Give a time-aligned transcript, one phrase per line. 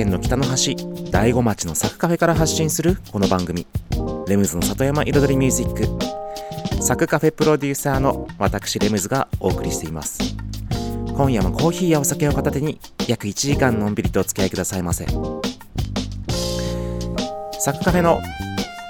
[0.00, 0.76] 県の北の端
[1.10, 3.66] 大子町のサクカフェから発信するこの番組。
[4.28, 5.74] レムズの里山彩りミュージッ
[6.78, 6.82] ク。
[6.82, 10.34] サクカフェプロデューサーの私レムズがお送りしています。
[11.14, 15.04] 今夜もコーヒーやお酒を片手に約1時間のんびりとお付き合いくださいませ。
[17.58, 18.22] サクカフェの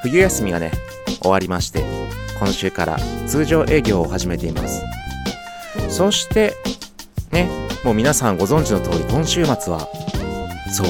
[0.05, 0.71] 冬休みがね
[1.23, 1.83] 終わりまして
[2.39, 4.81] 今週から通常営業を始めています。
[5.89, 6.55] そして
[7.33, 7.51] ね
[7.83, 9.89] もう皆さんご存知の通り今週末は
[10.73, 10.87] そう。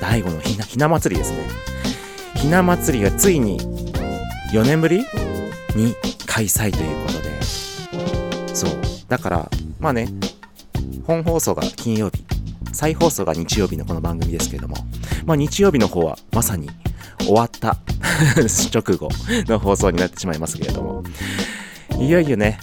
[0.00, 1.38] 第5のひなひな祭りですね。
[2.34, 3.60] ひな祭りがついに
[4.52, 5.04] 4年ぶり
[5.74, 5.94] に
[6.26, 8.54] 開催ということで。
[8.54, 8.70] そう。
[9.08, 10.08] だからまあね
[11.06, 12.24] 本放送が金曜日
[12.72, 14.76] 再放送が日曜日のこの番組ですけれども
[15.26, 16.70] まあ日曜日の方はまさに
[17.18, 17.76] 終わった
[18.72, 19.08] 直後
[19.46, 21.02] の放送になってしまいますけれども。
[22.00, 22.58] いよいよね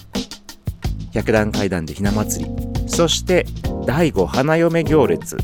[1.14, 2.52] 百段階段でひな祭り。
[2.88, 3.46] そして
[3.86, 5.38] 第5花嫁行列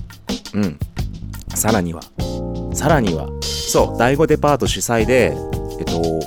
[0.55, 0.79] うん。
[1.53, 2.01] さらには。
[2.73, 3.27] さらには。
[3.41, 3.97] そう。
[3.97, 5.35] 第5デパート主催で
[5.79, 6.21] えっと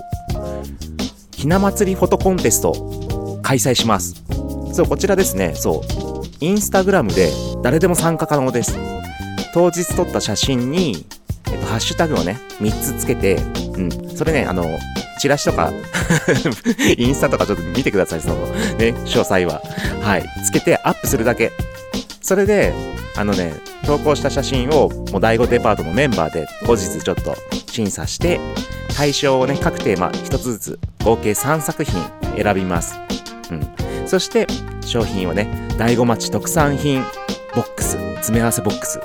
[1.34, 4.22] ひな祭りフォトコンテスト開催します。
[4.72, 5.54] そうこちらですね。
[5.54, 6.26] そう。
[6.40, 8.78] インスタグラムで誰でも参加可能です。
[9.54, 11.06] 当日撮った写真に、
[11.50, 13.36] えっと、ハッシュタグをね3つつけて
[13.76, 14.16] うん。
[14.16, 14.64] それねあの
[15.20, 15.72] チラシとか
[16.96, 18.34] インスタとかちょっと見てくださいその
[18.76, 19.62] ね詳細は。
[20.02, 20.24] はい。
[20.44, 21.50] つけてアップするだけ。
[22.20, 22.74] それで
[23.18, 23.52] あのね
[23.84, 27.34] 投稿した写真をもう第5デパートのメンバーで後日ちょっと
[27.66, 28.38] 審査して
[28.96, 32.00] 対象をね各テーマ1つずつ合計3作品
[32.36, 32.96] 選びます。
[33.50, 34.06] うん。
[34.06, 34.46] そして
[34.86, 37.02] 商品をね第5町特産品
[37.56, 39.00] ボックス詰め合わせボックス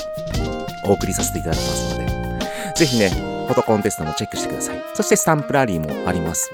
[0.85, 2.45] お送りさせていただきますので
[2.75, 4.84] ぜひねフォトコンテストもチェックしてください。
[4.94, 6.51] そしてスタンプラリーもあります。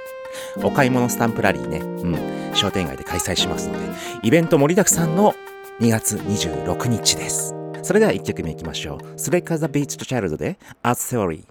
[0.64, 3.94] お買い物スタンプラリーね、うん、商店街で開催しますので
[4.24, 5.36] イベント盛りだくさんの
[5.79, 7.56] 2月26日です。
[7.84, 9.17] それでは1曲目いきましょう。
[9.17, 11.45] スレッカーザビーチとチャイルドで As Theory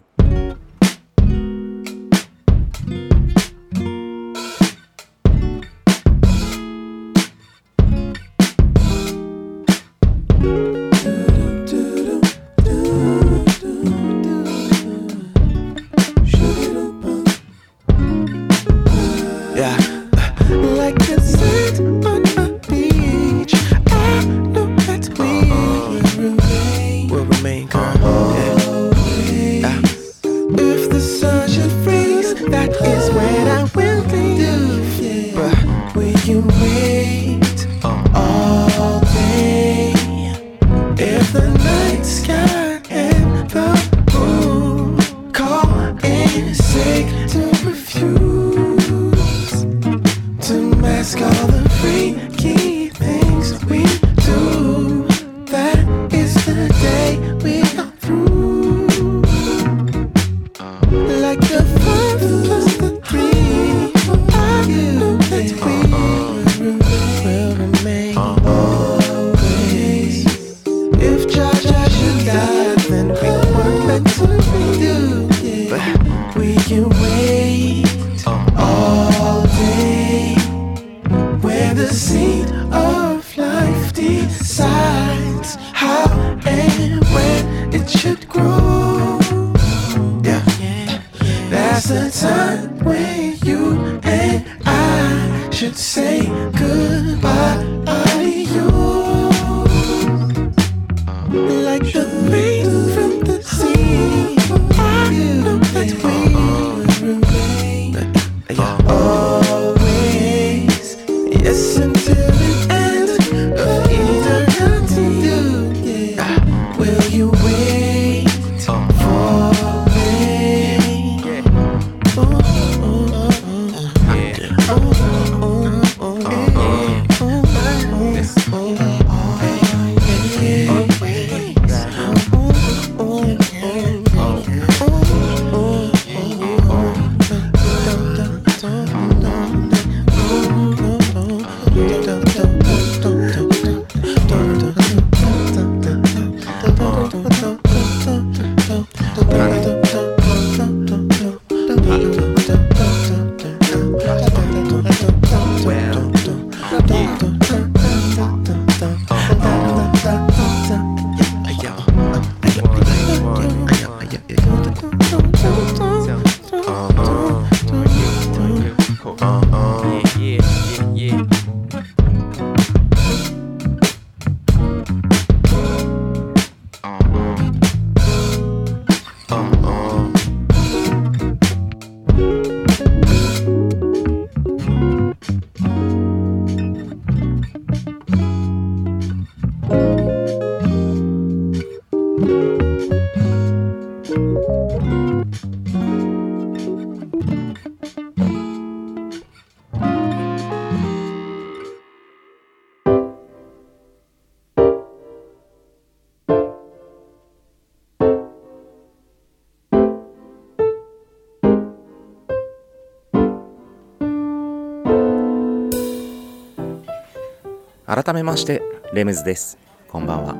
[217.88, 218.60] 改めまして
[218.92, 219.56] レムズです。
[219.88, 220.36] こんばんは。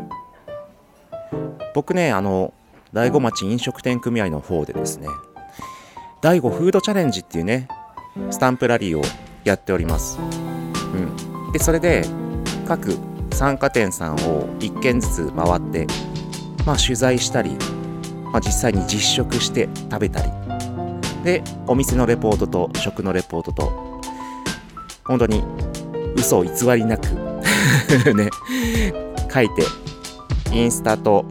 [1.75, 2.53] 僕ねあの
[2.93, 5.09] 大子町飲食店組合の方でですね
[6.21, 7.67] 大子フードチャレンジっていうね
[8.29, 9.03] スタンプラリーを
[9.45, 10.19] やっております。
[10.19, 11.53] うん。
[11.53, 12.05] でそれで
[12.67, 12.99] 各
[13.33, 15.87] 参加店さんを1軒ずつ回って
[16.67, 17.57] まあ取材したり、
[18.25, 20.31] まあ、実際に実食して食べたり。
[21.25, 24.03] でお店のレポートと食のレポートと
[25.07, 25.43] 本当に
[26.15, 27.28] 嘘を偽りなく
[28.15, 28.31] ね、
[29.33, 29.63] 書いて、
[30.53, 31.25] インスタと、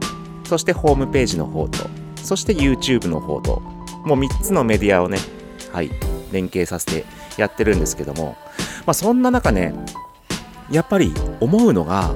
[0.44, 1.88] そしてホームページの方と、
[2.22, 3.62] そして YouTube の方と、
[4.04, 5.18] もう3つのメディアをね、
[5.72, 5.90] はい、
[6.32, 7.04] 連携させて
[7.36, 8.36] やってるんですけども、
[8.86, 9.74] まあそんな中ね、
[10.70, 12.14] やっぱり思うのが、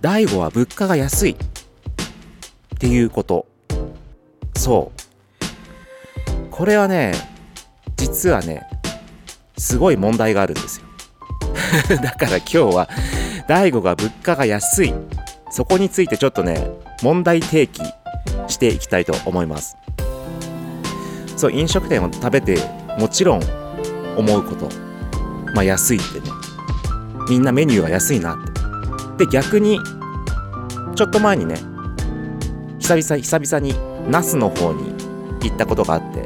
[0.00, 1.36] 大悟は物価が安いっ
[2.78, 3.46] ていうこと。
[4.56, 5.02] そう。
[6.50, 7.14] これはね、
[7.96, 8.68] 実はね、
[9.56, 10.86] すごい問題があるんですよ。
[12.02, 12.88] だから今日は、
[13.48, 14.94] 大悟が物価が安い。
[15.50, 16.70] そこについてちょっとね、
[17.02, 17.82] 問題提起
[18.48, 19.76] していきたいと思います。
[21.36, 22.58] そう、飲食店を食べて、
[22.98, 23.42] もちろん
[24.16, 24.68] 思うこと。
[25.54, 26.26] まあ安いってね。
[27.28, 28.38] みんなメニューが安いなっ
[29.16, 29.26] て。
[29.26, 29.80] で、逆に、
[30.94, 31.56] ちょっと前にね、
[32.78, 33.74] 久々、久々に
[34.10, 34.94] 那須の方に
[35.42, 36.24] 行ったことがあって、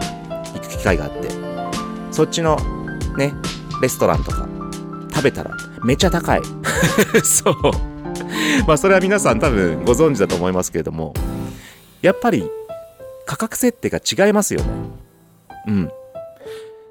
[0.55, 1.29] 行く機会があって、
[2.11, 2.57] そっちの
[3.17, 3.35] ね、
[3.83, 4.46] レストランとか
[5.17, 6.43] 食べたらめっちゃ高い。
[7.25, 7.55] そう。
[8.67, 11.15] まあそれは皆さん多分ご存知だと思いますけれども、
[12.03, 12.51] やっぱり
[13.25, 14.67] 価格設定が違いますよね。
[15.69, 15.91] うん。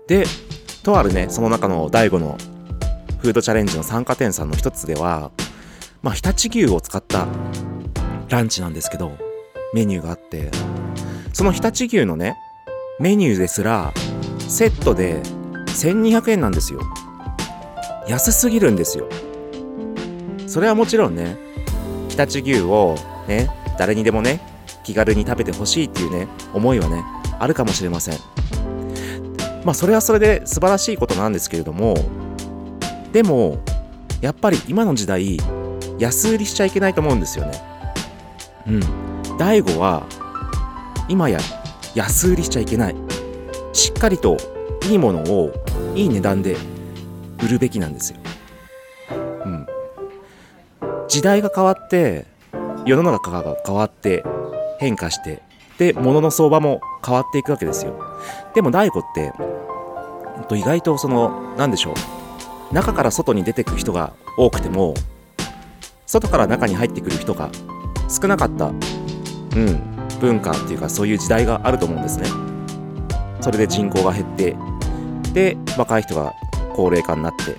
[0.07, 0.25] で、
[0.83, 2.37] とあるね、その中の第5の
[3.19, 5.31] フードチャレンジの参加店さんの一つでは、
[6.01, 7.27] まあ常陸牛を使った
[8.29, 9.11] ランチなんですけど、
[9.73, 10.49] メニューがあって、
[11.31, 12.37] その常陸牛のね、
[12.99, 13.93] メニューですら、
[14.47, 15.21] セットで
[15.67, 16.79] 1200円なんですよ。
[18.07, 19.07] 安すぎるんですよ。
[20.47, 21.37] それはもちろんね、
[22.09, 22.95] 常陸牛を
[23.27, 24.39] ね、誰にでもね、
[24.83, 27.03] 気軽に食べてほしいっていうね、思いはね、
[27.39, 28.17] あるかもしれません。
[29.63, 31.95] まあ、それはそれで素晴らしいことなんですけれども、
[33.11, 33.57] でも、
[34.21, 35.39] やっぱり今の時代、
[35.97, 37.61] 安売りしちゃいけないと思うんですよね。
[38.67, 39.37] うん。
[39.37, 40.05] 大悟は、
[41.09, 41.39] 今や
[41.95, 42.95] 安売りしちゃいけない。
[43.73, 44.37] しっかりと
[44.89, 45.51] いいものを
[45.95, 46.55] いい値段で
[47.43, 48.17] 売るべきなんですよ。
[49.45, 49.67] うん。
[51.07, 52.25] 時代が変わって、
[52.85, 54.23] 世の中が変わって、
[54.79, 55.41] 変化して、
[55.77, 57.99] で、物の相場も変わっていくわけですよ。
[58.53, 59.33] でも大悟って、
[60.47, 62.73] と意外とその、なんでしょう。
[62.73, 64.93] 中から外に出てく人が多くても、
[66.05, 67.49] 外から中に入ってくる人が
[68.09, 69.81] 少なかった、うん、
[70.19, 72.27] 文化っていうかそういう時代があると思うんですね。
[73.41, 74.55] それで人口が減って、
[75.33, 76.33] で、若い人が
[76.75, 77.57] 高齢化になって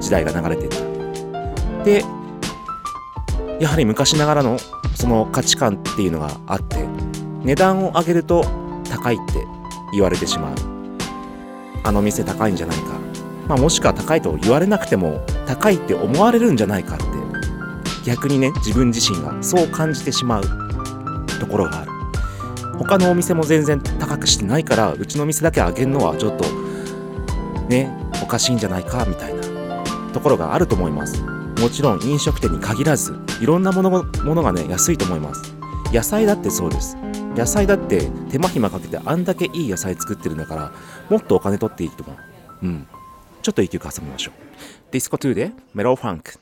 [0.00, 2.04] 時代が流れていったで
[3.60, 4.58] やはり昔ながらの
[4.94, 6.86] その価値観っていうのがあって
[7.42, 8.44] 値段を上げると
[8.90, 9.44] 高いって
[9.92, 10.54] 言われてしまう。
[11.84, 12.98] あの店高いんじゃないか、
[13.46, 17.04] まあ、もしくは高いと言われなくても高いって思われるんじゃないかって
[18.04, 20.66] 逆にね自分自身がそう感じてしまう。
[21.38, 21.92] ところがある。
[22.78, 26.44] 他のお店も全然高くしてないからうちの店だけ上げるのはちょっと
[27.68, 27.90] ね
[28.26, 29.40] おかしいんじゃないかみたいな。
[30.12, 31.22] ところがあると思います。
[31.22, 34.04] もちろん飲食店に限らずいろんなものも
[34.34, 35.54] のがね安いと思います。
[35.92, 36.96] 野菜だってそうです。
[37.36, 40.72] 野菜だって手間暇かけてあんだけいい野菜作ってるんだから
[41.08, 42.16] もっとお金取っていいと思う。
[42.66, 42.86] うん。
[43.42, 44.34] ちょっと一曲挟みましょう。
[44.90, 46.40] ディスコ2でメロファンク。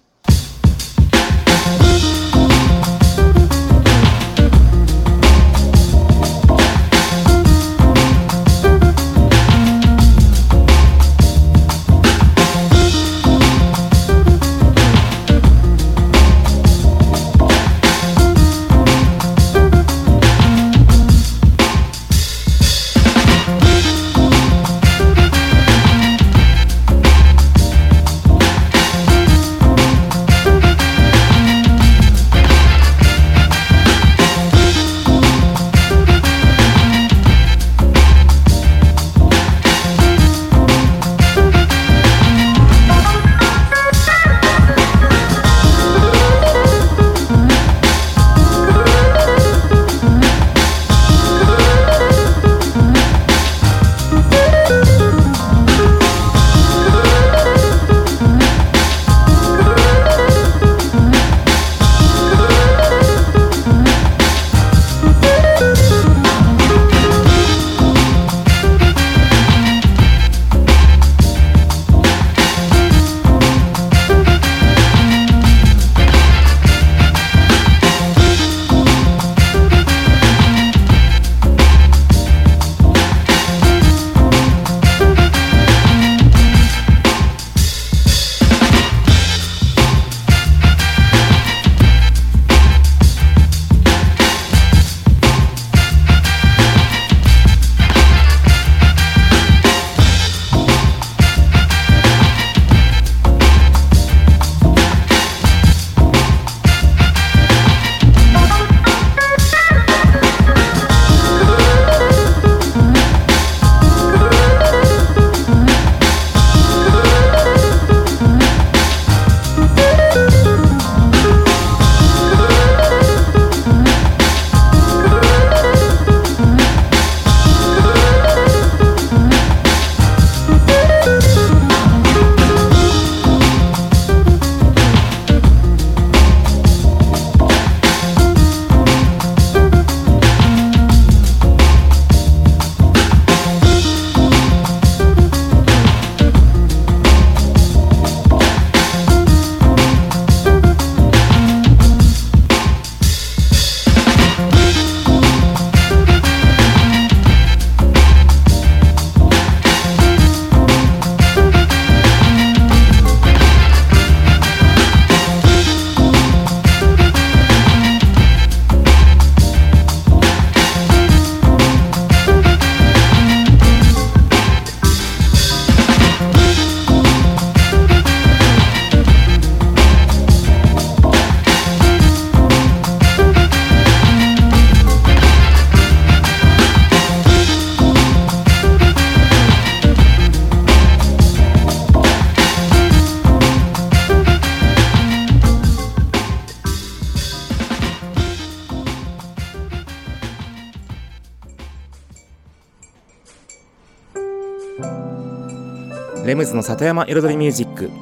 [206.34, 207.92] レムズの里山彩りミュージック。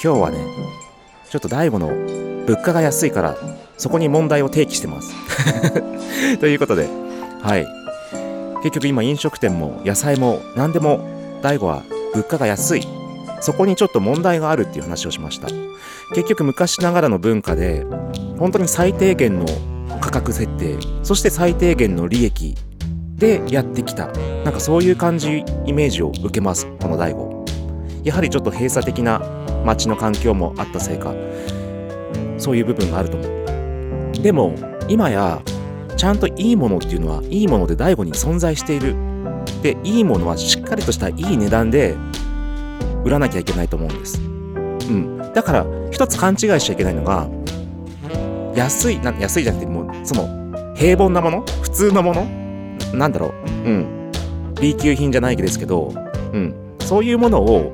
[0.00, 0.38] 今日はね
[1.28, 1.88] ちょっと DAIGO の
[2.46, 3.36] 物価が安いから
[3.76, 5.12] そこに問題を提起してます。
[6.38, 6.88] ということで
[7.42, 7.66] はい。
[8.62, 11.00] 結局今飲食店も野菜も何でも
[11.42, 11.82] DAIGO は
[12.14, 12.86] 物価が安い。
[13.40, 15.48] そこにちょっと問題があるっていう話をしました。
[16.14, 17.84] 結局昔ながらの文化で
[18.38, 19.46] 本当に最低限の
[20.00, 22.54] 価格設定そして最低限の利益
[23.16, 24.06] でやってきた。
[24.44, 27.35] なんかそういう感じイメージを受けますこの DAIGO
[28.06, 29.20] やはりちょっと閉鎖的な
[29.64, 31.12] 街の環境もあったせいか
[32.38, 34.54] そういう部分があると思うでも
[34.88, 35.42] 今や
[35.96, 38.94] ちゃんといいものっていうのはいいもので DAIGO に存在している
[39.62, 41.96] でいいものはしっかりとしたいい値段で
[43.04, 44.20] 売らなきゃいけないと思うんです。
[44.20, 45.18] うん。
[45.32, 47.28] だから、一つ勘違いしちゃいけないのが、
[48.56, 51.44] 安い、な安いじゃなくて、もう、その、平凡なもの？
[51.62, 52.24] 普通のもの？
[52.94, 53.32] なんだろう。
[53.48, 54.10] うん。
[54.60, 55.92] B 級品じゃないですけど、
[56.32, 56.54] うん。
[56.80, 57.72] そういうものを、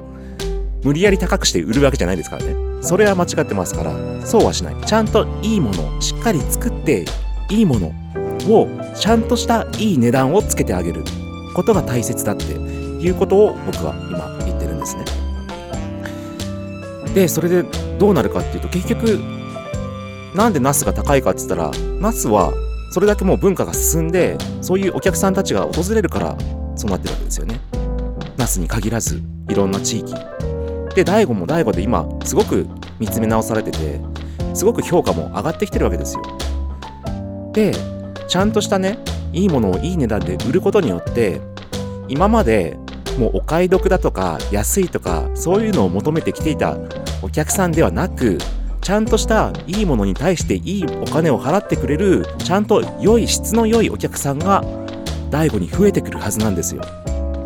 [0.82, 2.54] 無理やり高くして売るわけじゃないですからね。
[2.82, 3.94] それは間違ってますから、
[4.26, 4.76] そうはしない。
[4.84, 7.04] ちゃんといいものをしっかり作って、
[7.50, 7.92] いいもの
[8.48, 11.04] を、ちゃんとしたいい値段をつけてあげる
[11.54, 15.04] ことが大切だっていうことを僕は今言ってるんですね。
[17.14, 17.62] で、それで
[17.98, 19.20] どうなるかっていうと、結局、
[20.34, 21.70] なんでナスが高いかって言ったら、
[22.00, 22.52] ナスは
[22.90, 26.36] それだけもう文化が進んで、そういうお客さんたちが訪れるから、
[26.74, 27.60] そうなってるわけですよね。
[28.36, 30.14] ナスに限らず、いろんな地域。
[30.94, 32.66] で、大悟も大悟で今、すごく
[32.98, 34.00] 見つめ直されてて、
[34.54, 36.22] すごく評価も上がってきてるわけですよ。
[37.52, 37.72] で、
[38.28, 38.98] ちゃんとしたね、
[39.32, 41.40] いいものをいい値段で売ることによって、
[42.08, 42.76] 今まで
[43.18, 46.76] もうお買い得だとか安いとかそういうのを求めてきていた
[47.22, 48.38] お客さんではなく
[48.80, 54.64] ちゃんとしたいいものに対していいお金を払ってくれるちゃんと良い質の良いお客さんが
[55.30, 56.82] 大悟に増えてくるはずなんですよ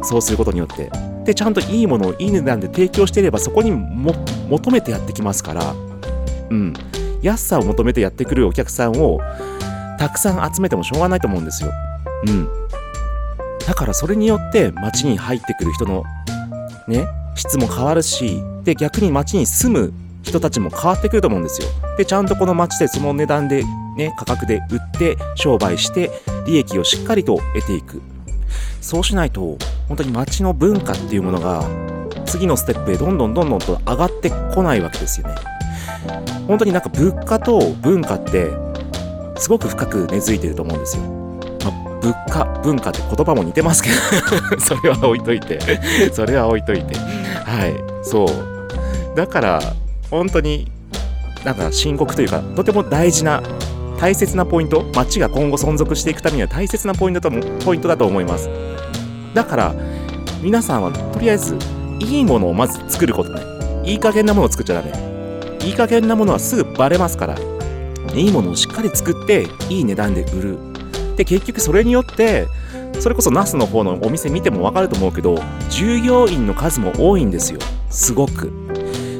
[0.02, 0.90] そうすることによって
[1.26, 4.14] でちゃんといいものをいい値段で提供していればそこにも
[4.48, 5.74] 求めてやってきますから。
[6.50, 6.72] うん。
[7.20, 9.20] 安さを求めてやってくるお客さんを
[9.98, 11.72] たくさん集めてもしょうがないと思うんですよ。
[12.26, 12.48] うん。
[13.66, 16.04] だからそれによって街に入ってくる人の
[16.86, 19.92] ね質も変わるしで逆に街に住む
[20.22, 21.68] 人たちも変わってくると思うんですよ。
[21.98, 23.64] でちゃんとこの街でその値段で
[23.96, 26.12] ね価格で売って商売して
[26.46, 28.00] 利益をしっかりと得ていく。
[28.80, 29.58] そうしないと
[29.88, 31.64] 本当に街の文化っていうものが
[32.24, 35.34] 次のステップへどんどんどんどんと上がってこないわけですよね。
[36.46, 38.50] 本当になんか物価と文化って
[39.36, 41.02] すごく深く根付いてると思うんですよ。
[41.64, 43.96] まあ物価文化って言葉も似てますけど
[44.60, 45.58] それは置いといて。
[46.12, 46.96] それは置いといて。
[46.96, 47.74] はい。
[48.02, 49.16] そう。
[49.16, 49.60] だから
[50.10, 50.70] 本当に
[51.44, 53.42] なんか深刻というかとても大事な
[53.98, 58.48] 大切なポイント街が今後存続していくためには大切なポイントだとポイントだと思います。
[59.34, 59.74] だから
[60.42, 61.56] 皆さんはとりあえず
[62.00, 63.42] いいものをまず作ることね。
[63.84, 64.92] いい加減なものを作っちゃダメ。
[65.64, 67.36] いい加減なものはすぐバレますから。
[68.14, 70.58] いいものをしっかり作っていい値段で売る。
[71.16, 72.46] で結局それによって
[73.00, 75.38] それこそナスの方のお店見ても分かると思うけど
[75.70, 77.58] 従業員の数も多いんですよ。
[77.90, 78.65] すごく。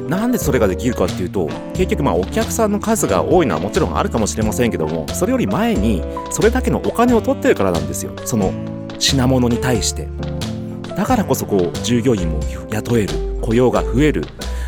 [0.07, 8.13] なんでそれができるかっていうと結局まあお客さんの数が多いのはもちろんあるかもしれませんけどもそれより前にそれだけのお金を取ってるからなんですよ。
[8.25, 8.53] その
[8.99, 10.07] 品物に対して。
[10.95, 12.39] だからこそこう従業員も
[12.71, 13.13] 雇える。
[13.41, 14.25] 雇用が増える。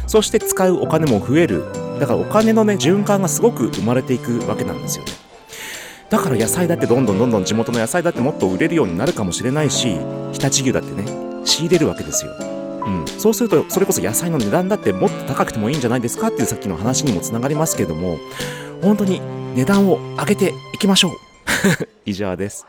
[0.08, 1.64] そして使うお金も増える。
[2.00, 5.12] だからお金のね循環がすごく生まれていくわけなんですよね。
[6.10, 9.96] だから野菜だってどんどんどんどん地元の野菜だってもっと売れるようになるかもしれないし
[10.34, 11.06] 常陸牛だってね
[11.46, 12.32] 仕入れるわけですよ、
[13.20, 18.18] そうするとそれこそ野菜の値段だってもっと高くてもいいんじゃないですかっていうさっきの話にもつながりますけれども
[18.82, 19.22] 本当に
[19.56, 21.12] 値段を上げていきましょう。
[22.06, 22.66] 以上です。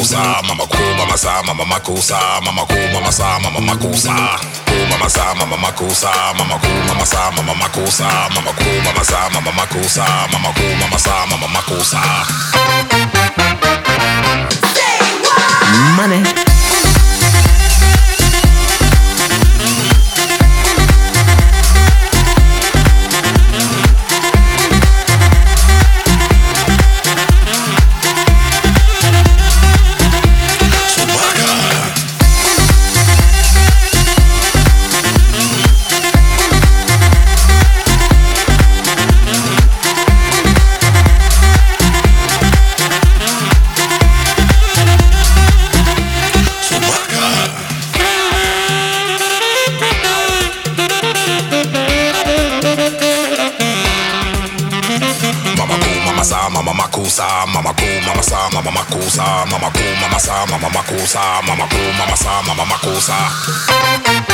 [0.00, 0.54] サマ
[1.54, 4.12] ママコサママコママサマママコサ
[6.34, 6.66] ママコ
[8.84, 12.00] ママサマママコサコママサマママコサ
[61.06, 63.30] マママコサ
[63.68, 64.33] ママ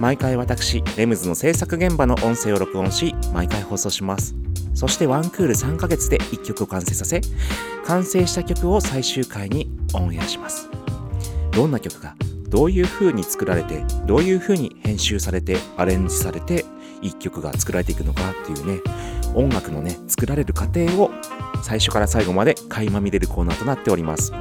[0.00, 4.34] 毎回私レムズの制作現場の音声を録音し毎回放送します。
[4.72, 7.20] そしてワンクール3ヶ月で1曲を完成させ
[7.84, 10.70] 完成した曲を最終回にオンエアします。
[11.52, 12.16] どんな曲が
[12.48, 16.64] どういう風に作られてどういう風に編集されてアレンジされて
[17.02, 18.80] 一曲が作られていくのかっていうね
[19.34, 21.10] 音楽のね作られる過程を
[21.62, 24.32] 最初から最後まで垣間見れるコーナーとなっております。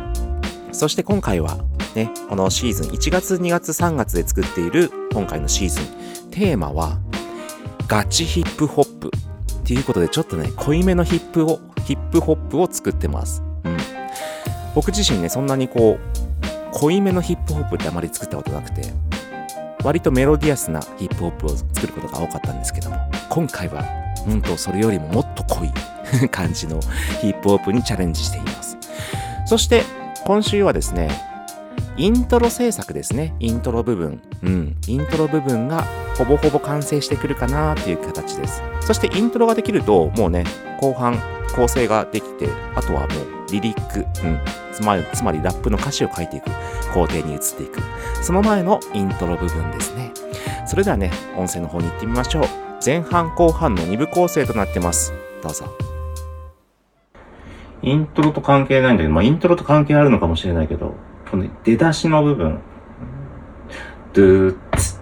[0.71, 1.57] そして今回は
[1.95, 6.99] ねこのシーズン1月2月3月で作っている今回のシーズンテーマは
[7.87, 9.09] ガチヒップホップ。
[9.69, 13.43] っていうことでちょっとね濃いめのヒップをヒップホップを作ってます。
[13.63, 13.77] うん。
[14.73, 16.19] 僕自身ねそんなにこう
[16.71, 18.81] 濃いめのヒップホップってあまり作ったことなくて
[19.83, 22.97] 割とメロディアスなヒップホップを作ることが多かったんですけども
[23.29, 23.85] 今回は
[24.27, 25.71] うんとそれよりももっと濃い
[26.29, 26.79] 感じの
[27.21, 28.75] ヒップホップにチャレンジしています。
[29.45, 29.83] そして
[30.25, 31.09] 今週はですね
[31.99, 33.35] イントロ制作ですね。
[33.41, 34.21] イントロ部分。
[34.41, 34.77] うん。
[34.87, 35.83] イントロ部分が
[36.17, 38.63] ほぼほぼ完成してくるかなっていう形です。
[38.79, 40.45] そしてイントロができるともうね
[40.79, 41.19] 後半
[41.53, 44.39] 構成ができてあとはもうリリック、うん、
[44.71, 46.49] つまりつまりラップの歌詞を書いていく。
[46.93, 47.81] 工程に移っていく。
[48.23, 50.13] その前のイントロ部分ですね。
[50.65, 52.43] それではね音声の方に行ってみましょう。
[52.83, 55.11] 前半後半の2部構成となってます。
[55.43, 55.65] どうぞ。
[57.81, 60.95] イントロと関係ないんだけど、まあ、イントロと関係あるのかもしれないけど、
[61.29, 62.59] この出だしの部分、
[64.13, 64.99] ドゥーツ、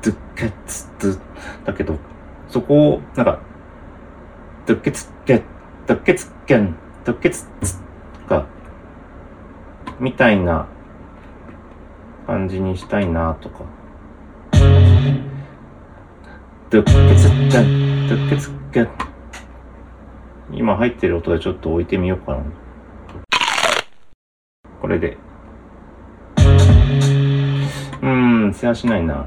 [0.00, 1.18] ドゥッケツ、ドゥ
[1.66, 1.98] だけど、
[2.48, 3.40] そこを、なんか、
[4.64, 5.42] ドゥッケツッケ、
[5.88, 7.74] ドゥッケツッケン、ドゥッケツッツ
[8.28, 8.46] か、
[9.98, 10.68] みたいな
[12.28, 13.64] 感じにしたいなとか。
[16.70, 18.88] ドゥッケツッケン、ドゥッケツッケン。
[20.52, 22.44] 今入ってる音でちょっと置いてみようかな。
[24.80, 25.25] これで。
[28.46, 29.26] うん、せやしないな。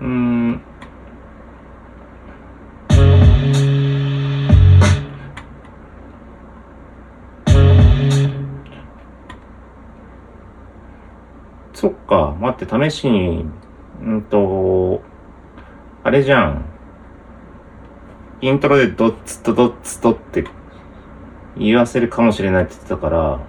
[0.00, 0.60] うん。
[11.72, 13.46] そっか、待って、試しに、
[14.00, 15.02] うんと、
[16.04, 16.64] あれじゃん。
[18.40, 20.44] イントロでドッツとドッツとって
[21.56, 23.40] 言わせるかもしれないって言ってたから、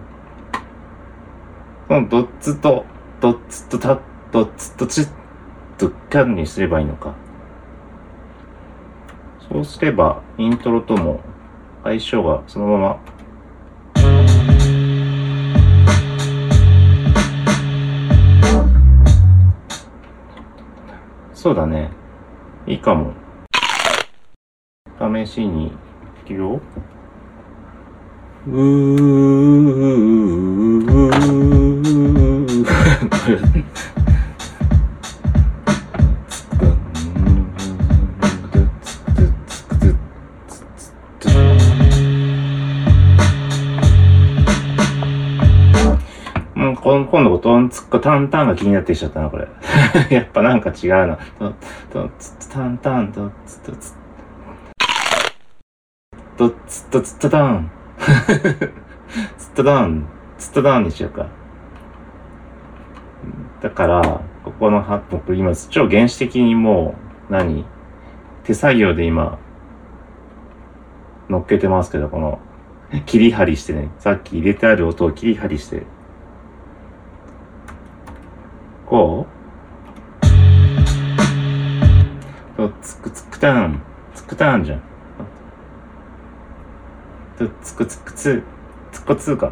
[1.87, 2.85] そのドッツと
[3.19, 3.99] ドッツとタ
[4.31, 5.09] ドッツとチッ
[5.77, 7.15] とキャンにすればいいのか。
[9.49, 11.19] そうすれば、イントロとも
[11.83, 12.99] 相性がそのまま
[21.45, 21.91] そうだね。
[22.65, 23.13] いいかも。
[24.99, 25.71] 試しに、い
[26.27, 26.53] くよ。
[26.53, 26.59] うー。
[26.59, 28.53] これもうこの今
[47.23, 49.47] 度トンツッコタンタンが気になってきちゃったな、これ。
[50.12, 50.62] やっぱなん。
[50.62, 51.17] か違うな。
[51.39, 51.55] トン
[51.91, 53.93] トンツッタンタントツットツ
[56.13, 57.71] ットツトツットタン。
[57.97, 61.27] ツットタン、ツットタンにしようか。
[63.62, 66.95] だから、ここのハット、今、超原始的にも
[67.29, 67.65] う、何？
[68.43, 69.39] 手作業で今、
[71.29, 72.39] 乗っけてますけど、この、
[73.05, 75.84] 切り張りしてね、さっき入れてある音を切り張りして、
[78.86, 79.36] こう。
[82.55, 83.81] とつくつくたん、
[84.13, 84.81] つくたんじゃん。
[87.38, 88.43] つつくつくつ
[88.93, 89.52] つこつか。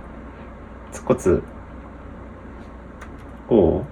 [0.92, 1.44] つこつ。
[3.50, 3.86] こ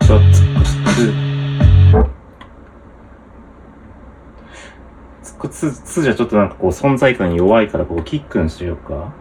[0.00, 0.04] う。
[0.04, 0.74] ちょつくつ
[5.22, 9.14] つこつつじゃちょっとなんかこう存在感弱いからこうキックンしようか。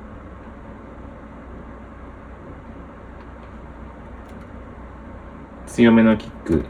[5.68, 6.66] 強めのキック。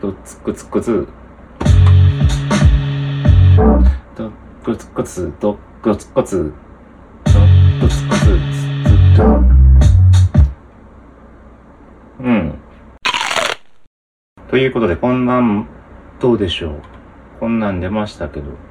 [0.00, 1.06] とつくつくつ。
[4.66, 6.52] コツコツ、とコツコツ。
[7.24, 8.32] ドクツクツ、ツ
[9.14, 9.80] ツドン。
[12.18, 12.58] うん。
[14.50, 15.68] ということで、こんなん、
[16.18, 16.82] どうでしょう。
[17.38, 18.65] こんなん出ましたけど。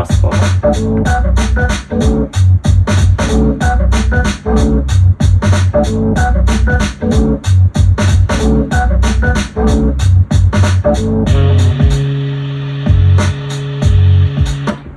[0.00, 0.30] ますか。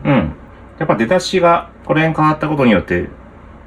[0.05, 0.35] うん。
[0.79, 3.09] やっぱ出だしがこれに変わったことによって、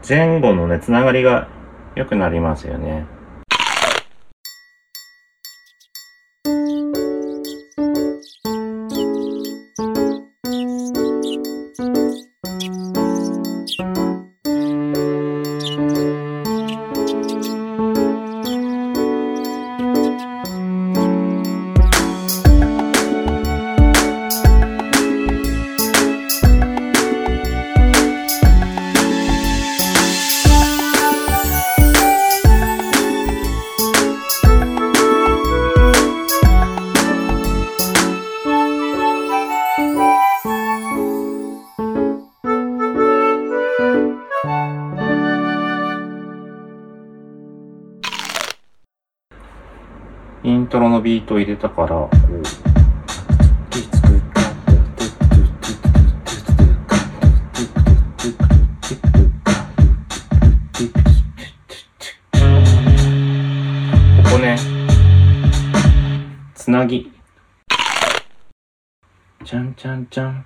[0.08, 1.48] 前後のね、つながりが
[1.94, 3.04] 良くなりますよね。
[51.56, 52.16] ビートを入れたから、こう。
[66.54, 67.10] つなぎ。
[69.44, 70.44] ちゃんちゃんちゃん、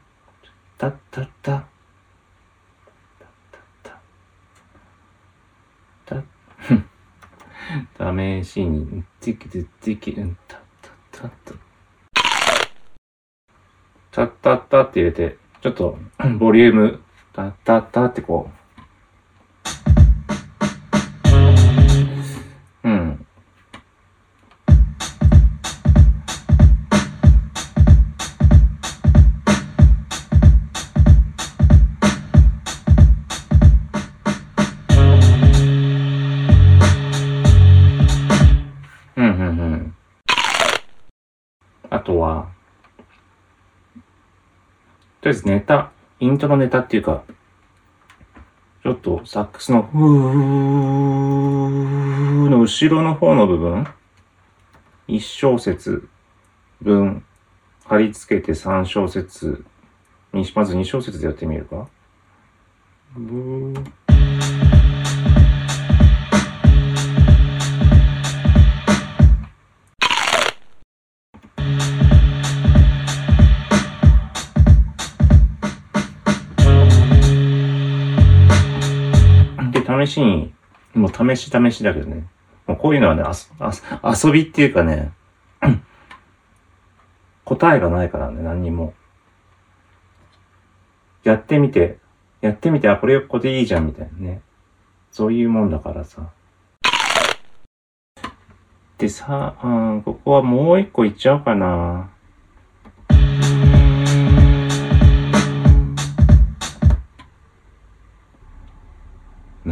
[0.77, 1.53] たったった。
[1.53, 1.65] たっ
[3.51, 3.99] たった。
[6.17, 6.23] た、
[6.59, 6.85] ふん。
[8.43, 10.60] 試しに、ティキティキ、うん、た
[11.21, 11.55] たった
[14.11, 15.99] たったったって入れて、ちょっと、
[16.39, 17.03] ボリューム、
[17.35, 18.60] たったったってこう。
[46.21, 47.25] イントロネタっていうか、
[48.83, 50.01] ちょっとサックスのふー
[52.51, 53.87] の後ろの方の部分、
[55.09, 56.07] 一小節
[56.83, 57.25] 分
[57.87, 59.65] 貼り付けて三小節
[60.35, 61.89] に、まず二小節でやってみるか。
[63.17, 64.70] ブー
[80.11, 80.53] しに、
[80.95, 82.27] もう試し試しだけどね。
[82.67, 83.23] もうこういうのはね、
[84.05, 85.13] 遊びっていうかね、
[87.45, 88.95] 答えがないからね、何にも。
[91.23, 91.99] やってみて、
[92.41, 94.41] やってみて、あ、これここでいいじゃん、みたいなね。
[95.11, 96.31] そういうもんだからさ。
[98.99, 102.11] でさ、うん、ここはもう一個いっちゃおうかな。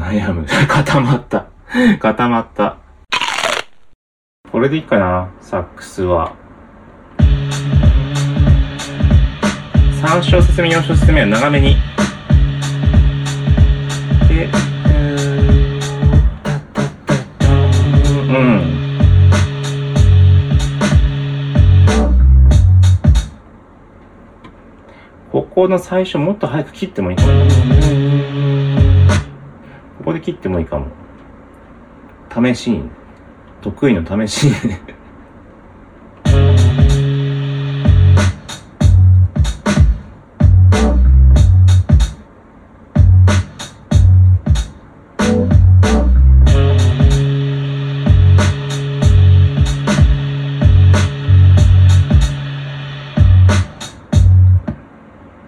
[0.08, 0.46] 悩む。
[0.66, 1.46] 固まった。
[2.00, 2.76] 固まった。
[4.50, 6.32] これでいいかな、サックスは。
[10.00, 11.76] 3小節目、4小節目は長めに。
[14.28, 14.48] で、
[18.28, 18.78] うん。
[25.30, 27.28] ここの最初もっと早く切ってもいいかも。
[27.28, 28.67] ここ
[30.18, 30.86] り切ってもいいかも。
[32.30, 32.90] 試しに。
[33.60, 34.52] 得意の試しに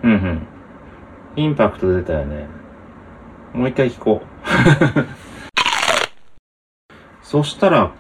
[0.03, 0.47] うんうん。
[1.37, 2.49] インパクト出たよね。
[3.53, 4.30] もう一回聞こう。
[7.23, 7.93] そしたら、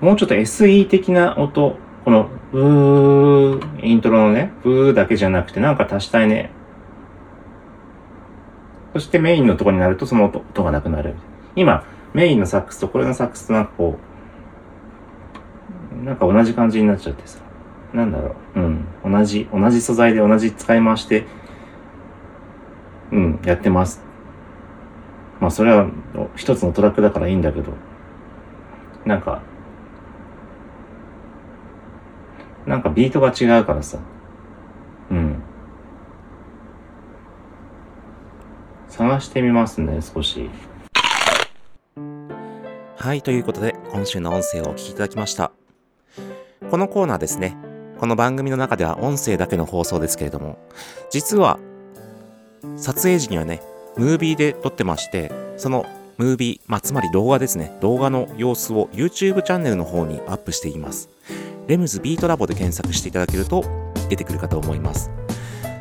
[0.00, 6.50] もうちょっと SE 的な音、この、ブー、イントロのね、ブーだけじゃなくてなんか足したいね。
[8.92, 11.14] そしてメインのところになるとその音音がなくなる。
[11.56, 13.98] 今、メインのサックスとこれのサックスとなんかこ
[16.00, 17.40] う、なんか同じ感じになっちゃってさ。
[17.92, 18.60] なんだろう。
[18.60, 18.84] うん。
[19.04, 21.26] 同じ、同じ素材で同じ使い回して、
[23.10, 24.03] うん、やってます。
[25.44, 25.90] まあそれは
[26.36, 27.70] 一つのトラックだからいいんだけど、
[29.04, 29.42] なんか、
[32.64, 33.98] なんかビートが違うからさ。
[35.10, 35.42] うん。
[38.88, 40.48] 探してみますね、少し。
[42.96, 45.52] はい、ということで、今週の音声をお聞きいただきました。
[46.70, 47.54] このコーナーですね、
[47.98, 50.56] この番組の中では音声だけの放送ですけれども、
[51.10, 51.58] 実は、
[52.78, 53.60] 撮影時にはね、
[53.96, 61.08] ムービーで撮ってまして、そのムービー、まあ、つまり動画ですね、動画の様子を YouTube チャンネルの方にアップしています。
[61.66, 63.64] レムズビートラボで検索していただけると
[64.08, 65.10] 出てくるかと思います。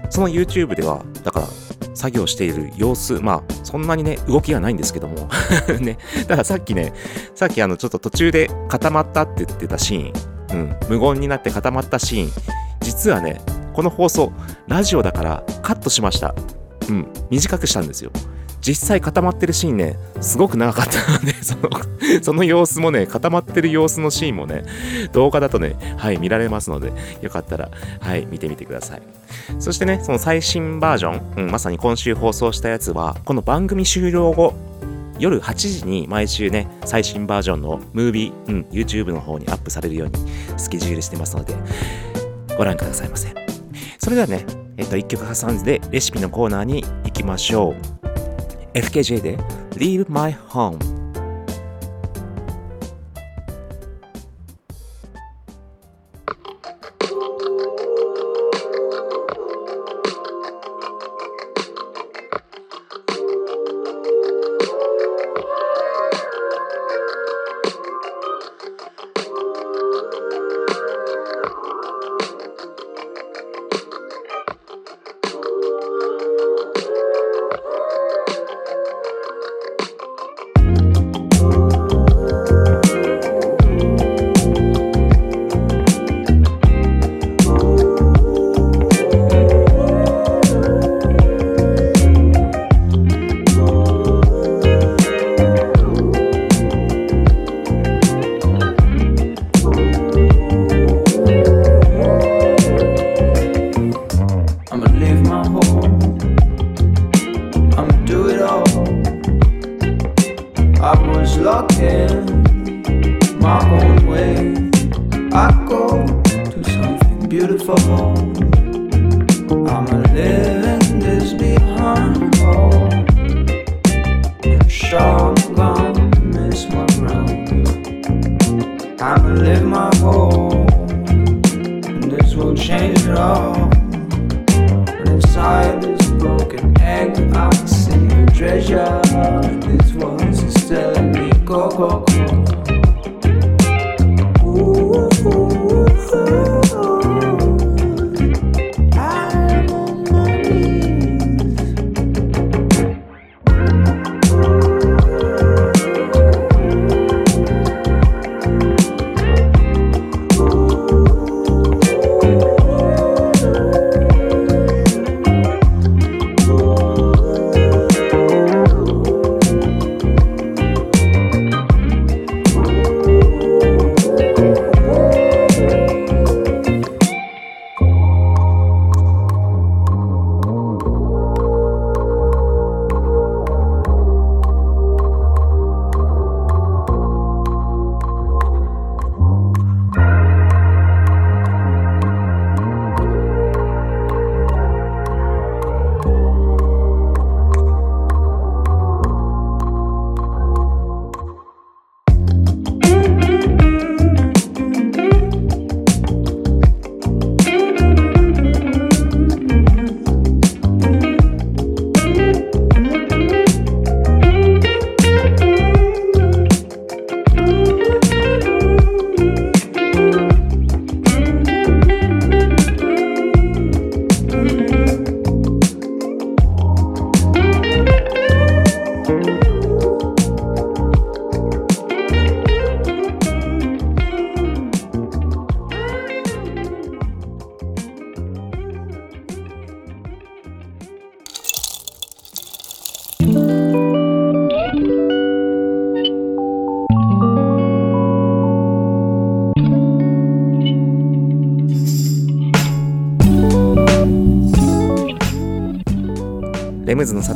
[0.09, 1.47] その YouTube では、だから、
[1.95, 5.29] 作業している様子、まあ、そんなにね、動きがないんですけども、
[5.79, 6.93] ね、だからさっきね、
[7.35, 12.31] さっきあの、ちょっと途中で固まったって言ってたシーン、うん、無言になって固まったシーン、
[12.81, 13.41] 実はね、
[13.73, 14.31] この放送、
[14.67, 16.35] ラジオだからカットしました。
[16.89, 18.11] うん、短くしたんですよ。
[18.63, 21.69] 実際固まってるシーンね、すごく長かったの で、その、
[22.21, 24.63] その様子もね、固まってる様子のシーンもね、
[25.11, 27.69] 動画だとね、はい、見られますので、よかったら、
[27.99, 29.01] はい、見てみてください。
[29.59, 34.53] そしてね、その最新バージョン、うん、まさに今週放送したやつは、この番組終了後、
[35.19, 40.15] 夜8時に毎週ね、最新バージョンのムービー、うん、YouTube の方にアップされるように
[40.55, 41.53] スケジュールしてますので、
[42.57, 43.33] ご覧くださいませ。
[43.99, 44.45] それではね、
[44.77, 48.77] えっと、1曲挟んでレシピのコーナーに行きましょう。
[48.77, 49.37] FKJ で
[49.71, 51.02] Leave My Home。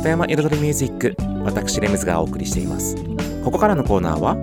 [0.08, 2.96] 里山彩りミュージック私レムズがお送りしています。
[3.44, 4.36] ここからのコーナーは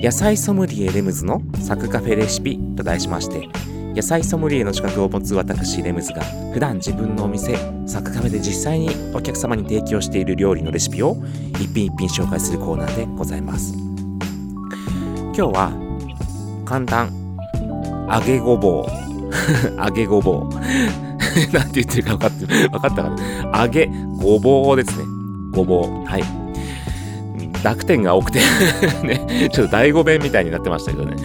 [0.00, 3.48] 野菜ソムリエレムズのサクカフェレシピと題しまして
[3.94, 7.56] 野菜ソムリエの資格を持つ私レムズが普段自分のお店
[7.86, 11.16] サクカフェで実際にお客様に提供している料理のレシピを
[11.58, 13.74] 一品一品紹介するコーナーでございます。
[13.76, 17.12] 今日は簡単。
[18.08, 18.86] 揚げごぼう。
[19.76, 21.09] 揚げごぼう。
[21.52, 23.10] なんて言ってるか分かって分かったか
[23.52, 23.62] な？
[23.64, 23.90] 揚げ。
[24.18, 25.04] ごぼうですね。
[25.52, 26.04] ごぼう。
[26.04, 26.24] はい。
[27.62, 28.40] 濁点が多くて。
[29.04, 29.50] ね。
[29.52, 31.16] ちょっと第5弁みたいになってましたけどね。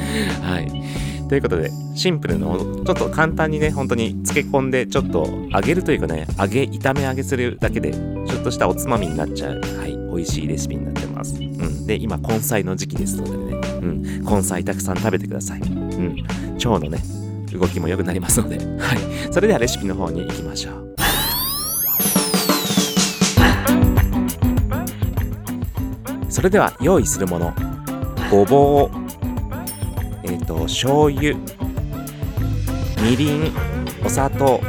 [0.41, 0.85] はい。
[1.27, 11.35] ということで、シンプルの、ちょっと簡単にね、本当に漬け込んで、ちょっと揚げるというかね、揚げ、炒め揚げするだけで、ちょっとしたおつまみになっちゃう、はい、美味しいレシピになってます。
[11.39, 11.87] うん。
[11.87, 14.23] で、今、根菜の時期ですのでね、うん。
[14.23, 15.61] 根菜たくさん食べてください。
[15.61, 16.15] うん。
[16.57, 16.99] 腸のね、
[17.57, 19.33] 動きも良くなりますので、はい。
[19.33, 20.95] それではレシピの方に行きましょう。
[26.29, 27.53] それでは用意するもの。
[28.29, 29.05] ごぼう。
[30.23, 31.35] えっ、と醤油。
[33.01, 33.53] みりん。
[34.05, 34.59] お砂糖。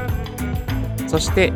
[1.06, 1.52] そして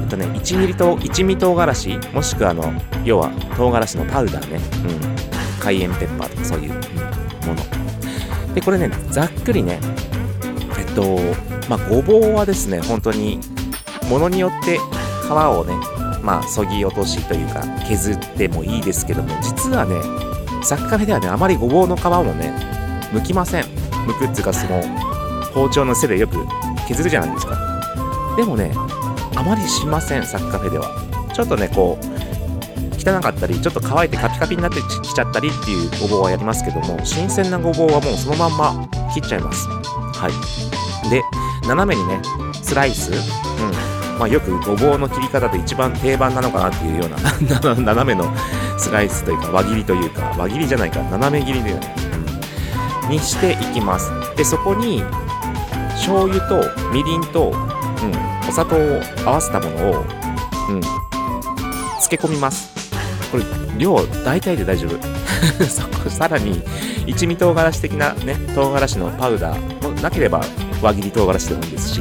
[0.00, 1.98] えっとね1ミリと一味唐辛子。
[2.12, 2.72] もしくはあの
[3.04, 6.78] 要は唐辛子のパウダーね、うん、カイエンペッパーとかそういう、も
[7.54, 8.54] の。
[8.54, 9.78] でこれねざっくりね
[10.90, 11.18] っと
[11.68, 13.38] まあごぼうはですね本当に
[14.08, 14.78] ものによって
[15.26, 15.74] 皮をね
[16.22, 19.96] まあそぎ落としというか削ってもいいですけども実はね
[20.64, 22.52] サッカフェではねあまりごぼうの皮もね
[23.12, 23.64] 剥きません。
[24.06, 24.82] 剥くっていうかその
[25.52, 26.36] 包丁の背でよく
[26.86, 27.56] 削るじゃないですか。
[28.36, 28.72] でもね
[29.36, 30.88] あまりしませんサッカフェでは。
[31.34, 32.06] ちょっとねこう
[32.96, 39.66] 汚かったりちょっと乾いてカピカピになってきちゃったりっていうごぼうはやりますけども新鮮なごぼうはもうそのまんま切っちゃいます。
[39.68, 40.69] はい。
[41.08, 41.22] で
[41.66, 42.20] 斜めにね
[42.62, 43.12] スライス。
[43.12, 43.90] うん。
[44.18, 48.30] まあよくごぼうの切り方で一番定番なのかなっていうような 斜めの
[48.76, 51.94] スライスというか輪切りというか輪切りじゃないか斜め切りだよね、
[53.04, 54.10] うん、にしていきます。
[54.36, 55.02] でそこに
[55.92, 60.04] 醤油とみりんと、うん、お砂糖を合わせたものを、
[60.68, 62.70] うん、漬け込みます。
[63.32, 63.44] これ
[63.78, 65.00] 量大体で大丈夫。
[65.64, 66.62] そこさらに
[67.06, 70.44] 一味唐辛子的なね唐辛子のパウダーもなければ
[70.82, 72.00] 輪切り唐辛子でもいいですし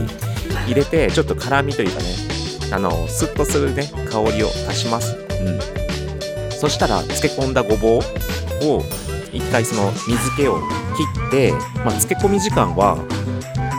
[0.66, 2.30] 入れてちょっと辛みというかね
[2.72, 5.18] あのスッとするね香りを足します。
[5.18, 6.52] うん。
[6.52, 8.84] そしたら漬け込んだごぼうを
[9.32, 10.60] 一回その水気を
[10.96, 12.96] 切って、まあ、漬け込み時間は、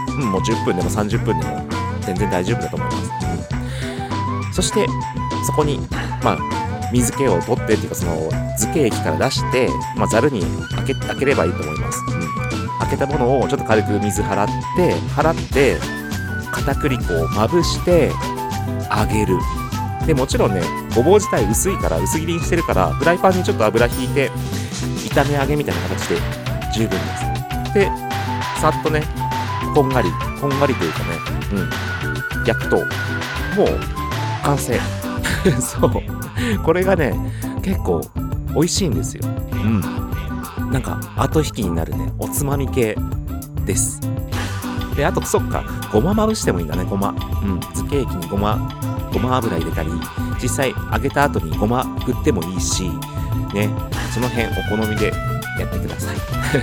[0.09, 1.67] うん、もう10分でも30分でも
[2.01, 3.11] 全然大丈夫だと思います、
[4.47, 4.53] うん。
[4.55, 4.87] そして
[5.47, 5.79] そこに
[6.23, 10.43] まあ水気を取ってっていうかその漬け液から出して、まあ、ざるに
[10.75, 12.01] 開け開ければいいと思います、
[12.81, 15.79] 開けたものをちょっと軽く水払って払って
[16.51, 18.11] 片栗粉をまぶして
[18.91, 19.39] 揚げる。
[20.07, 20.63] でもちろんね
[20.97, 24.31] ごぼう自体薄いから薄切りにしてるからフライパンにちょっと油引いて
[25.13, 26.17] 炒め揚げみたいな形で
[26.73, 26.97] 十分で
[27.69, 27.75] す。
[27.75, 27.87] で
[28.61, 29.03] さっとね
[29.75, 30.11] こんがり
[30.41, 31.05] こんがりというかね
[31.53, 32.47] うん。
[32.47, 33.79] 焼くともう
[34.43, 34.81] 完成。
[35.61, 35.93] そう。
[36.65, 37.15] これがね
[37.63, 38.01] 結構
[38.55, 39.29] 美味しいんですよ。
[39.53, 40.00] うん。
[40.71, 42.13] なんか後引きになるね。
[42.19, 42.97] おつまみ系
[43.67, 44.01] です。
[44.97, 45.65] であとそっか。
[45.93, 46.85] ごままぶしてもいいんだね。
[46.85, 47.11] ごま。
[47.43, 47.61] うん。
[47.61, 48.59] 漬け液にごま。
[49.13, 49.91] ごま油入れたり。
[50.41, 52.85] 実際揚げた後にごま振ってもいいし。
[53.53, 53.69] ね。
[54.15, 55.13] その辺お好みで
[55.59, 56.17] やってください。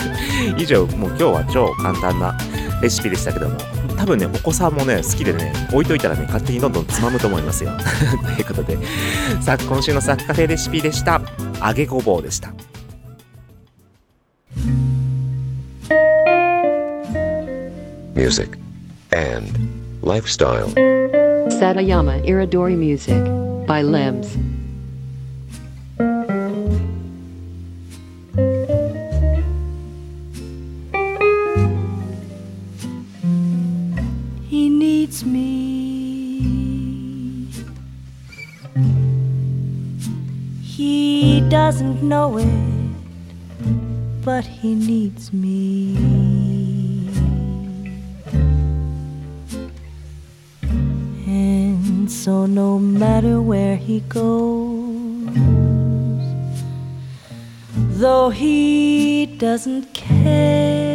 [0.57, 2.37] 以上もう今日は超簡単な
[2.81, 3.57] レシピでしたけども。
[3.97, 7.71] 多分ねお子さんもね好きでね置いといたらね勝手にどんどんつまむと思いますよ。
[8.23, 8.77] ということで。
[9.41, 11.21] さあ今週のサッカフェレシピでした。
[11.65, 12.53] 揚げごぼうでした。
[18.27, 18.57] Music,
[19.13, 19.47] and
[20.01, 20.67] lifestyle.
[21.47, 23.23] Satayama Iridori Music
[23.65, 24.35] by Limbs.
[34.49, 35.47] He needs me.
[40.61, 45.96] He doesn't know it, but he needs me.
[54.01, 55.35] Goes,
[57.99, 60.86] though he doesn't care.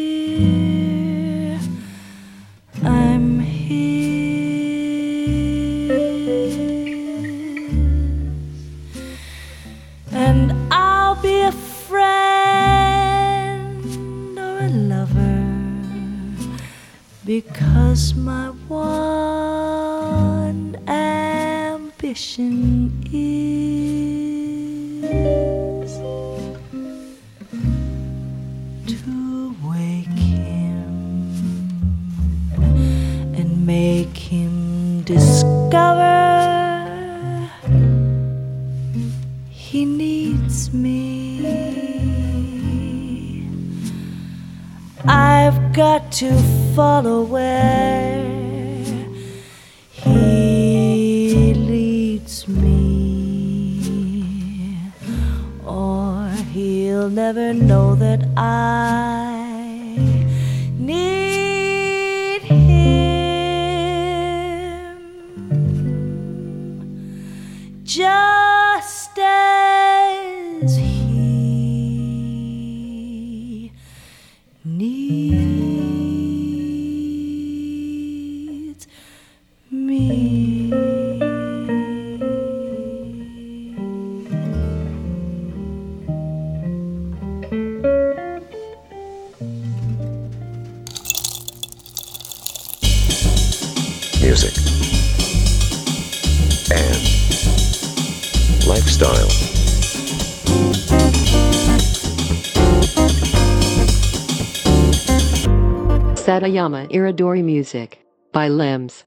[106.26, 107.98] Satayama Iridori Music
[108.32, 109.06] by Limbs.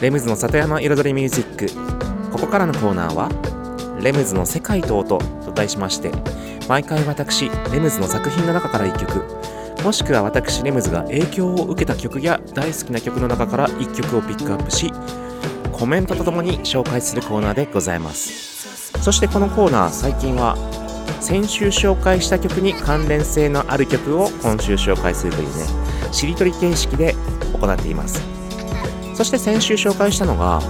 [0.00, 3.28] レムズの里山彩りミュージックここからのコーナーは
[4.00, 6.12] 「レムズの世界と音」と題しまして
[6.68, 14.92] 毎回私レムズの作品の中から1曲もしくは私レムズが影響を受けた曲や大好きな曲の中から1曲をピックアップし
[15.72, 18.92] コメントとともに紹介するコーナーでございます。
[19.00, 20.56] そしてこのコーナー最近は
[21.20, 25.64] 先週紹介した曲に関連性のある曲を今週紹介するというね
[26.12, 27.14] しりとり形式で
[27.60, 28.20] 行っています。
[29.14, 30.60] そして先週紹介したのが、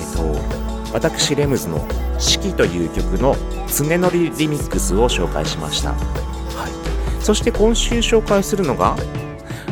[0.00, 1.86] えっと、私レムズの
[2.18, 3.36] 「四季」という曲の
[3.68, 5.94] 常乗りリミックスを紹介しました、
[7.22, 8.96] そして今週紹介するのが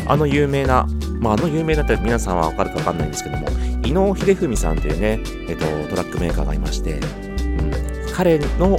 [0.07, 0.86] あの有名な、
[1.20, 3.48] まあ、あの有名なって皆さんは分かるか分かんないんですけども
[3.84, 8.78] 伊能秀文さんというね、えっと、トラックメーカーがいまして、うん、彼の、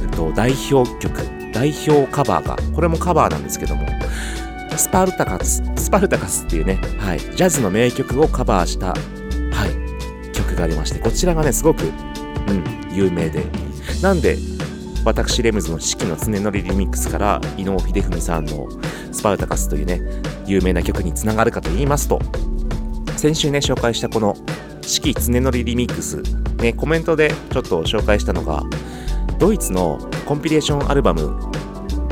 [0.00, 1.12] えっと、代表曲
[1.52, 3.86] 代表カバーがこれもカバーなんですけども
[4.76, 8.94] スパルタカス、スパルタカスっていうね、はい、ジャズの名曲をカバーした、は
[9.66, 11.88] い、曲がありまして、こちらがね、すごく、う
[12.52, 13.44] ん、有名で。
[14.02, 14.36] なんで、
[15.04, 18.68] 私、レムズの四季の常乗りリミックスから、伊能秀文さんの
[19.12, 20.00] スパルタカスというね、
[20.46, 22.18] 有名な曲につながるかと言いますと、
[23.16, 24.36] 先週ね、紹介したこの
[24.82, 26.22] 四季常乗りリミックス、
[26.56, 28.64] ね、コメントでちょっと紹介したのが、
[29.38, 31.54] ドイツのコンピレーションアルバム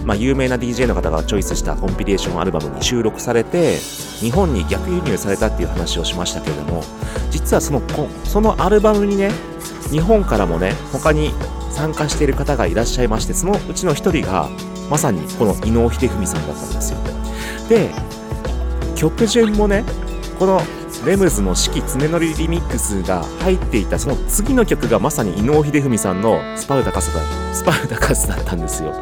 [0.05, 6.82] まあ、有名な DJ の方がチョイスしたコンピレーションアルバムに収録されて日本に逆輸入されたっていう話をしましたけれども
[7.30, 7.80] 実はその
[8.24, 9.30] そのアルバムにね
[9.90, 11.32] 日本からもね他に
[11.72, 14.48] 参加している方がいらっしゃいましてそのうちの一人が
[14.90, 16.98] まさにこの伊能秀文さんだったんですよ
[17.68, 17.90] で
[18.94, 19.84] 曲順もね
[20.38, 20.60] この
[21.06, 27.20] レムズの四季常乗りリミックスが入っていたその次の曲がまさに伊能秀文さんのスパルタカスだ
[27.52, 28.92] スパルタカスだったんですよ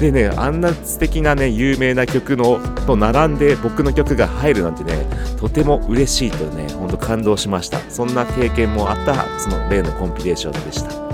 [0.00, 5.06] でね、あんな素敵なね、有名な曲のと並んで僕の曲が入るなんてね、
[5.38, 7.78] とても嬉しいとね、ほんと感動しました。
[7.90, 11.09] そんな経験もあった、その例のコンピレーションでした。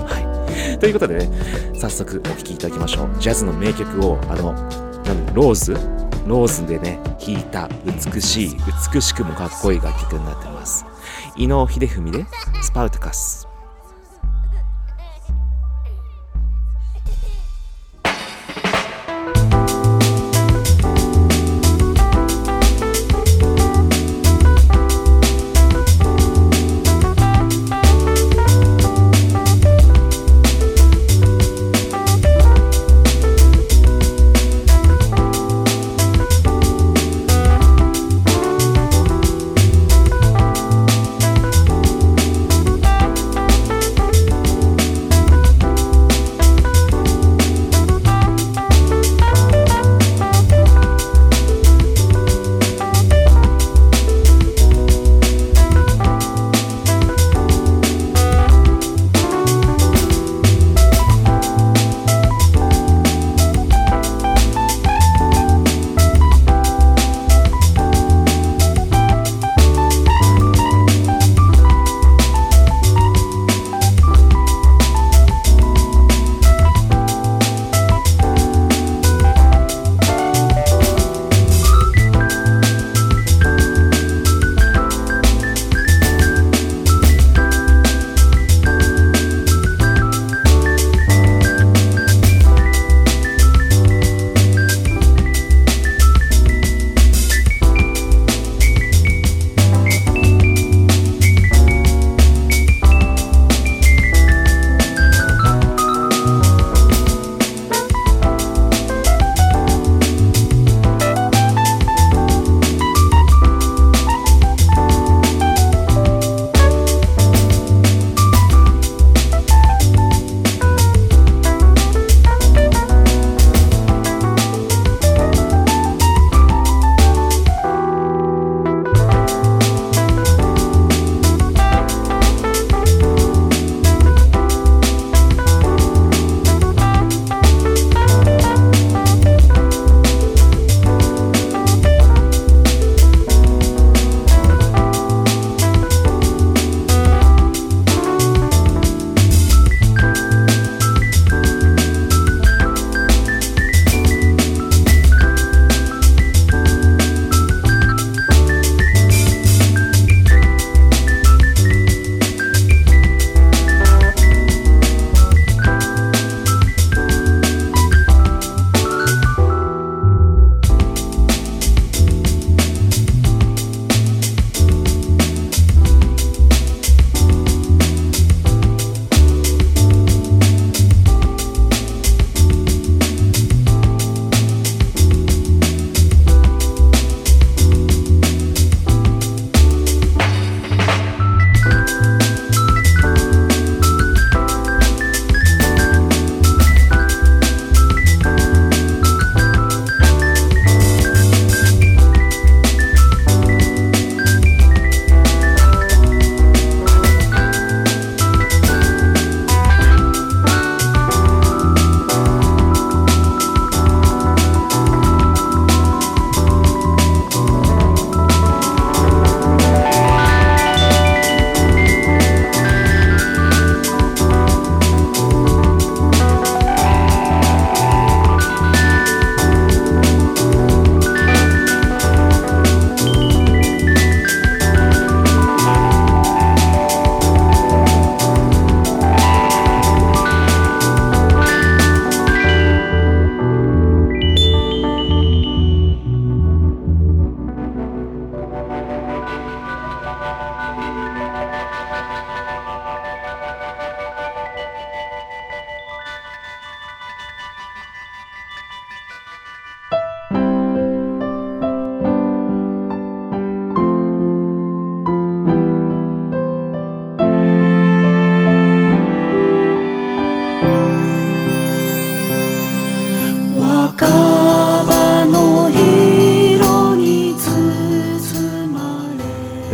[0.79, 1.29] ということでね、
[1.75, 3.09] 早速お聴きいただきましょう。
[3.19, 5.73] ジャズの名曲を、あの、なんローズ？
[6.27, 8.57] ローズでね、弾いた美しい、
[8.93, 10.85] 美しくもかっこいい楽曲になってます。
[11.35, 12.25] 伊能秀文で、
[12.61, 13.46] スパウトカス。「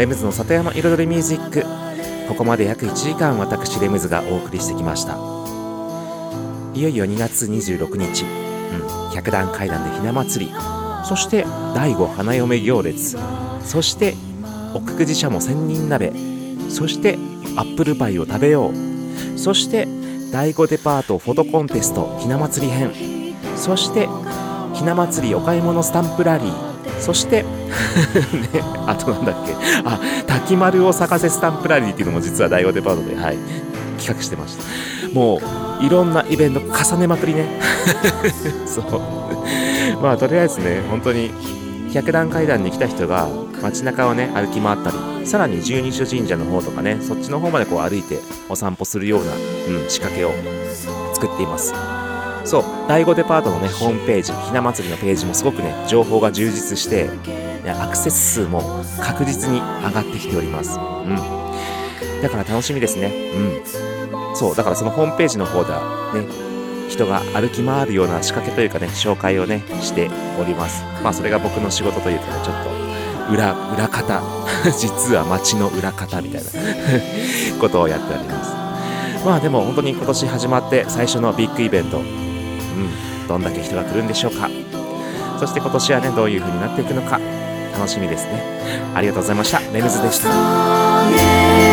[0.04, 1.64] レムズの里山彩りミュージック。
[2.28, 5.14] ここまで約1時間私レムズがお送りしてきました。
[6.74, 10.52] いよいよ2月26日、うん、百段階段でひな祭り。
[11.06, 13.18] そして第五花嫁行列。
[13.62, 14.16] そして
[14.74, 16.12] 奥久慈しゃも千人鍋。
[16.68, 17.18] そして
[17.56, 19.40] アップルパイを食べよう。
[19.40, 19.88] そして
[20.34, 22.92] 第5デパートフォトコンテストひな祭り編。
[23.56, 24.10] そして
[24.74, 26.73] ひな祭りお買い物スタンプラリー。
[27.04, 27.50] そして ね
[28.88, 29.54] あとなんだっけ？
[29.86, 33.38] あ滝丸を咲かせスタンプラリーっていうのも実は第5デパートではい
[33.98, 34.64] 企画してました。
[35.14, 35.40] も
[35.82, 37.46] ういろんなイベント重ねまくりね。
[38.66, 39.02] そう。
[40.02, 41.32] まあとりあえずね本当に
[41.94, 43.28] 百段階段に来た人が
[43.62, 49.32] 街中をね歩き回ったりさらに十二所神社の方とかねそっちの方までこう歩いてお散歩するような、
[49.82, 50.32] うん、仕掛けを
[51.14, 51.74] 作っています。
[52.46, 57.10] そう第5デパートのねホームページひな祭りのページもすごくね情報が充実して
[57.66, 60.78] アクセス数も確実に上がってきております。
[60.78, 61.16] うん。
[62.22, 63.08] だから楽しみですね。
[63.34, 64.36] うん。
[64.36, 66.26] そうだからそのホームページの方ではね
[66.90, 70.84] 人が歩き回るような仕掛けというかね紹介をねしております。
[71.04, 72.64] まあそれが僕の仕事というかねちょっ
[73.28, 74.22] と裏裏方。
[74.78, 76.50] 実は街の裏方みたいな。
[77.60, 78.52] ことをやっております。
[79.26, 82.02] まあでも本当に今年始まって最初のビッグイベント
[82.76, 83.28] うん。
[83.28, 84.50] どんだけ人が来るんでしょうか。
[85.40, 87.20] そして今年はねどういう風になっていくのか。
[87.74, 88.44] 楽しみですね。
[88.94, 89.60] ありがとうございました。
[89.74, 91.73] レムズでした。